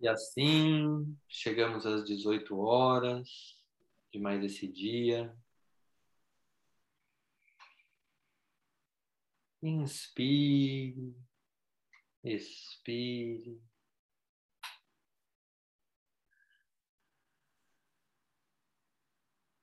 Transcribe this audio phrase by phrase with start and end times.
[0.00, 3.28] E assim chegamos às 18 horas
[4.12, 5.34] de mais esse dia.
[9.62, 11.14] Inspire,
[12.24, 13.60] expire.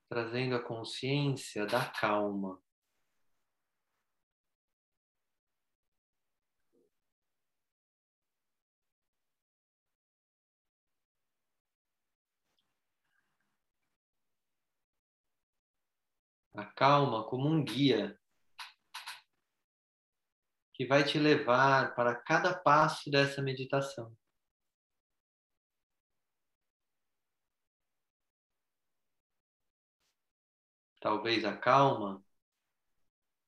[0.10, 2.63] Trazendo a consciência da calma.
[16.54, 18.18] A calma como um guia
[20.74, 24.16] que vai te levar para cada passo dessa meditação.
[31.00, 32.24] Talvez a calma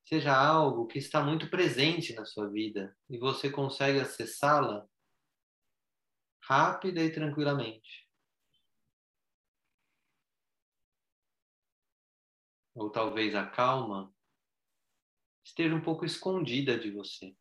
[0.04, 4.88] seja algo que está muito presente na sua vida e você consegue acessá-la
[6.42, 8.05] rápida e tranquilamente.
[12.76, 14.14] Ou talvez a calma,
[15.44, 17.36] esteja um pouco escondida de você.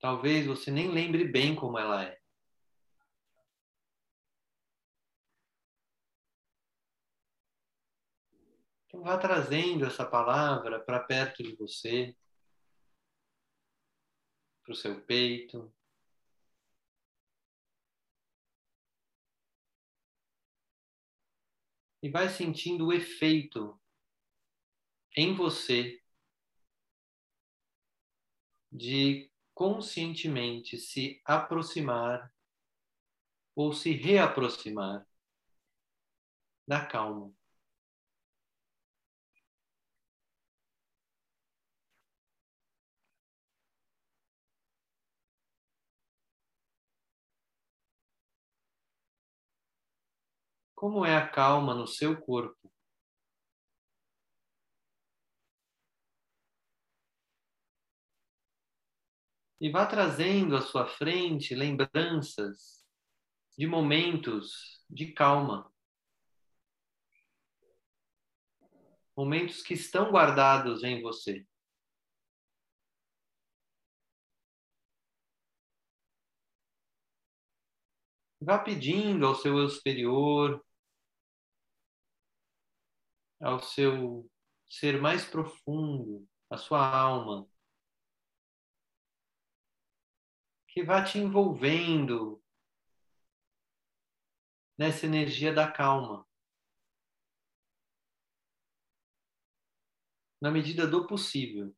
[0.00, 2.18] Talvez você nem lembre bem como ela é.
[8.86, 12.16] Então vá trazendo essa palavra para perto de você,
[14.62, 15.74] para o seu peito,
[22.04, 23.80] e vai sentindo o efeito
[25.16, 26.02] em você
[28.70, 32.30] de conscientemente se aproximar
[33.56, 35.08] ou se reaproximar
[36.68, 37.32] da calma.
[50.84, 52.70] Como é a calma no seu corpo?
[59.58, 62.84] E vá trazendo à sua frente lembranças
[63.56, 65.72] de momentos de calma.
[69.16, 71.46] Momentos que estão guardados em você.
[78.38, 80.62] Vá pedindo ao seu eu superior
[83.44, 84.30] ao seu
[84.66, 87.46] ser mais profundo, à sua alma,
[90.66, 92.42] que vá te envolvendo
[94.78, 96.26] nessa energia da calma.
[100.40, 101.76] Na medida do possível.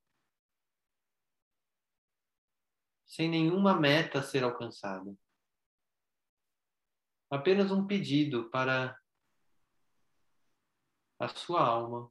[3.04, 5.16] Sem nenhuma meta a ser alcançada.
[7.28, 8.98] Apenas um pedido para
[11.18, 12.10] a sua alma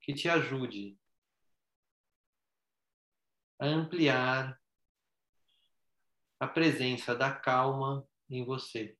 [0.00, 0.98] que te ajude
[3.58, 4.58] a ampliar
[6.40, 8.96] a presença da calma em você.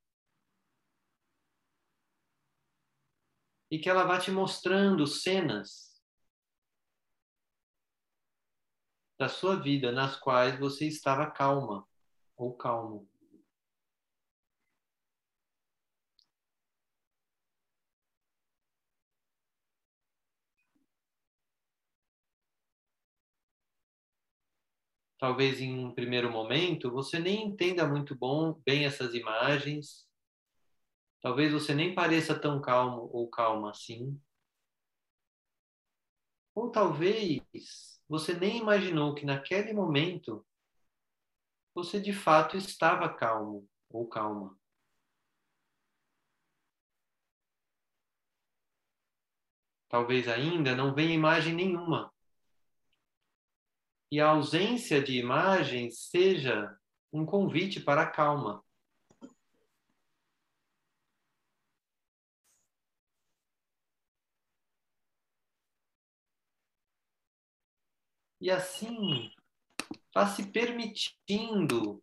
[3.71, 5.99] E que ela vá te mostrando cenas
[9.17, 11.87] da sua vida nas quais você estava calma
[12.37, 13.08] ou calmo.
[25.19, 30.07] Talvez em um primeiro momento você nem entenda muito bom, bem essas imagens.
[31.21, 34.19] Talvez você nem pareça tão calmo ou calma assim.
[36.55, 37.41] Ou talvez
[38.07, 40.45] você nem imaginou que naquele momento
[41.73, 44.57] você de fato estava calmo ou calma.
[49.89, 52.13] Talvez ainda não venha imagem nenhuma
[54.11, 56.75] e a ausência de imagens seja
[57.11, 58.63] um convite para a calma.
[68.41, 69.31] E assim,
[70.13, 72.01] vá se permitindo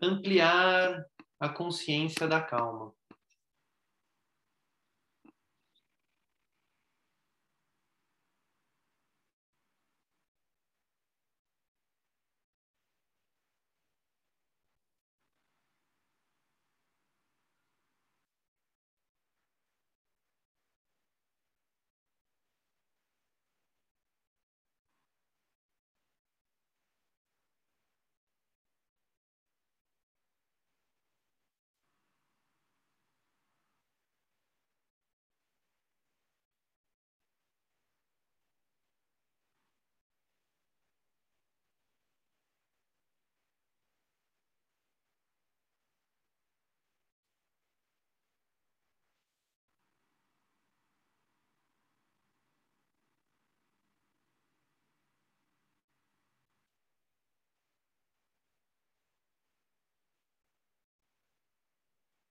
[0.00, 1.04] ampliar
[1.38, 2.94] a consciência da calma.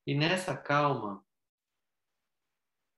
[0.06, 1.24] E nessa calma,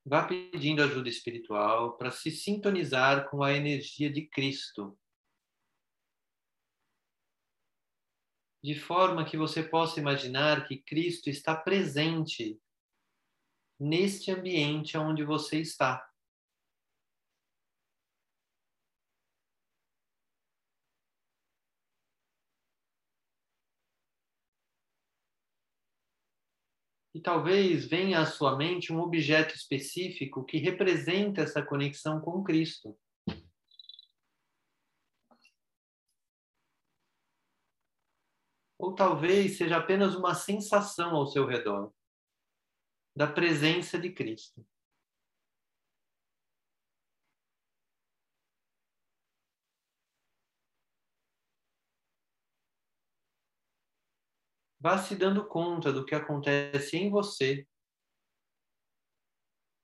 [0.05, 4.97] vá pedindo ajuda espiritual para se sintonizar com a energia de Cristo.
[8.63, 12.57] De forma que você possa imaginar que Cristo está presente
[13.77, 16.12] neste ambiente onde você está.
[27.23, 32.95] Talvez venha à sua mente um objeto específico que representa essa conexão com Cristo.
[38.77, 41.93] Ou talvez seja apenas uma sensação ao seu redor
[43.15, 44.65] da presença de Cristo.
[54.83, 57.65] Vá se dando conta do que acontece em você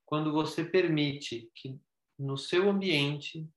[0.05, 1.79] quando você permite que
[2.17, 3.49] no seu ambiente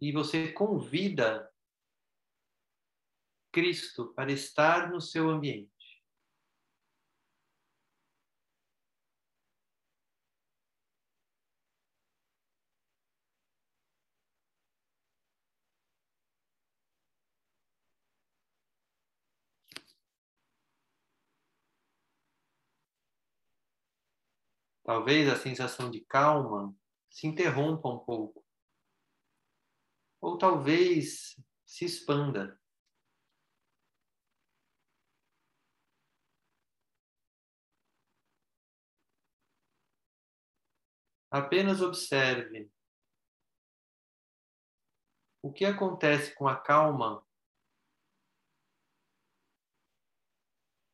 [0.00, 1.52] e você convida
[3.52, 5.79] Cristo para estar no seu ambiente.
[24.90, 26.76] Talvez a sensação de calma
[27.08, 28.44] se interrompa um pouco.
[30.20, 32.60] Ou talvez se expanda.
[41.30, 42.68] Apenas observe
[45.40, 47.24] o que acontece com a calma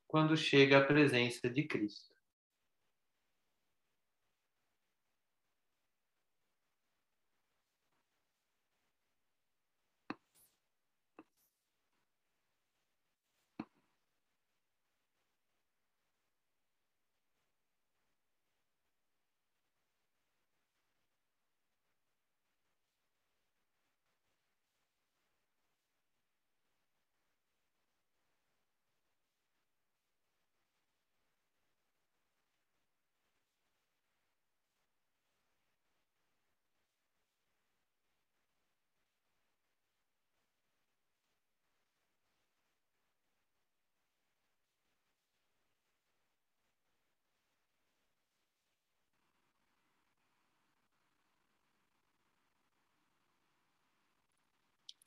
[0.07, 2.16] quando chega a presença de Cristo.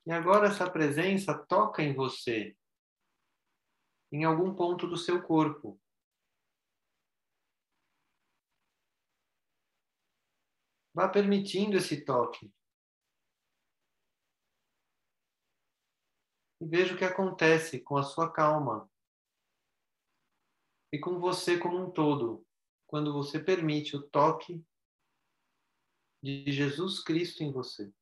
[0.10, 2.58] E agora essa presença toca em você,
[4.12, 5.80] em algum ponto do seu corpo.
[10.96, 12.52] Vá permitindo esse toque.
[16.60, 18.90] E veja o que acontece com a sua calma.
[20.92, 22.44] E com você como um todo,
[22.88, 24.66] quando você permite o toque
[26.20, 27.94] de Jesus Cristo em você.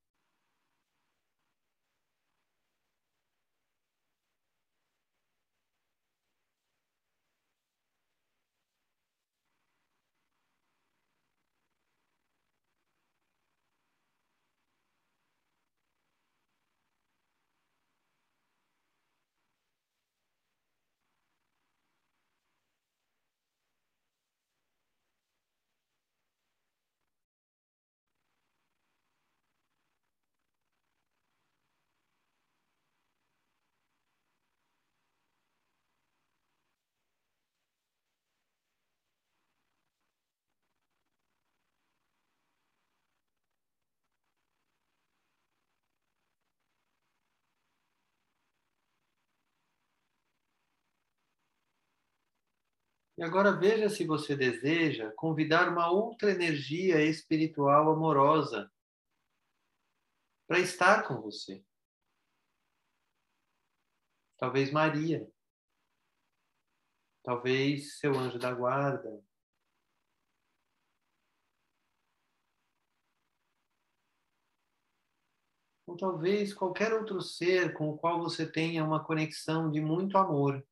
[53.18, 58.72] E agora veja se você deseja convidar uma outra energia espiritual amorosa
[60.48, 61.66] para estar com você.
[64.38, 65.28] Talvez Maria.
[67.24, 69.20] Talvez seu anjo da guarda.
[75.88, 80.64] Ou talvez qualquer outro ser com o qual você tenha uma conexão de muito amor.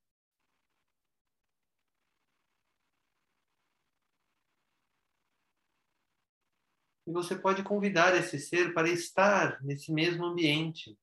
[7.08, 10.98] E você pode convidar esse ser para estar nesse mesmo ambiente.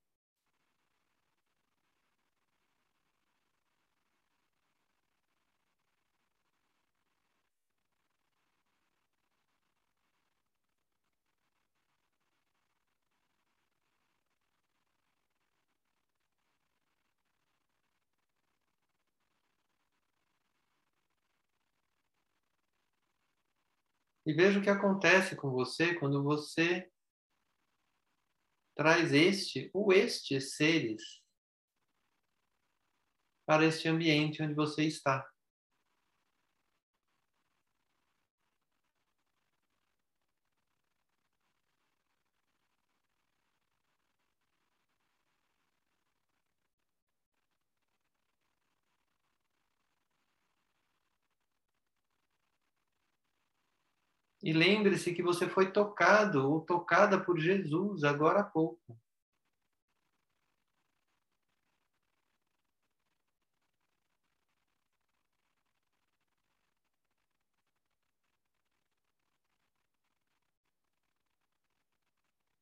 [24.24, 26.90] E veja o que acontece com você quando você
[28.74, 31.22] traz este ou estes seres
[33.44, 35.31] para este ambiente onde você está.
[54.42, 58.98] E lembre-se que você foi tocado ou tocada por Jesus agora há pouco.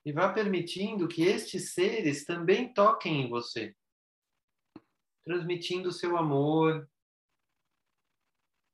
[0.05, 3.75] E vá permitindo que estes seres também toquem em você,
[5.25, 6.91] transmitindo seu amor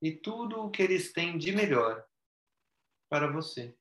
[0.03, 2.05] e tudo o que eles têm de melhor
[3.09, 3.77] para você.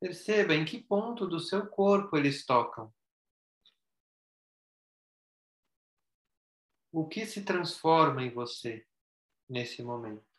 [0.00, 2.92] Perceba em que ponto do seu corpo eles tocam.
[6.92, 8.86] O que se transforma em você
[9.48, 10.33] nesse momento?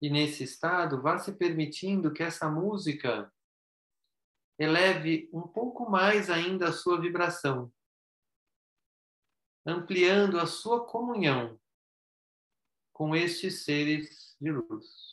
[0.00, 3.32] E nesse estado, vá se permitindo que essa música
[4.58, 7.72] eleve um pouco mais ainda a sua vibração,
[9.64, 11.58] ampliando a sua comunhão
[12.92, 15.07] com estes seres de luz.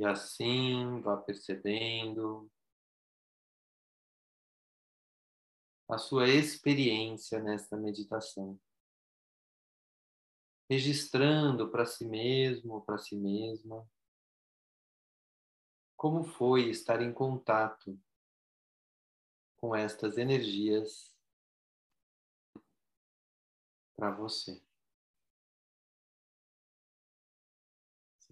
[0.00, 2.50] E assim vá percebendo
[5.86, 8.58] a sua experiência nesta meditação.
[10.70, 13.86] Registrando para si mesmo, para si mesma,
[15.98, 18.00] como foi estar em contato
[19.58, 21.14] com estas energias
[23.94, 24.62] para você.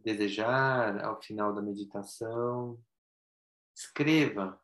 [0.08, 2.82] Desejar, ao final da meditação,
[3.74, 4.60] escreva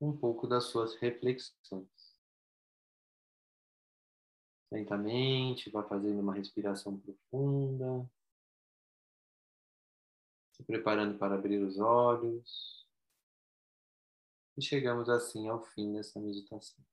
[0.00, 1.88] um pouco das suas reflexões.
[4.70, 8.10] Lentamente, vá fazendo uma respiração profunda,
[10.52, 12.86] se preparando para abrir os olhos.
[14.56, 16.84] E chegamos assim ao fim dessa meditação.